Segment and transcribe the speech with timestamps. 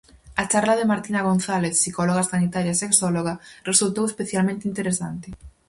[0.41, 3.33] A charla de Martina González, psicóloga sanitaria e sexóloga,
[3.69, 5.27] resultou especialmente interesante.